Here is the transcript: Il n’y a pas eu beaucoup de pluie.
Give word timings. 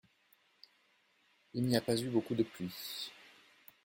Il 1.53 1.63
n’y 1.63 1.77
a 1.77 1.81
pas 1.81 1.95
eu 2.01 2.09
beaucoup 2.09 2.33
de 2.33 2.41
pluie. 2.41 3.11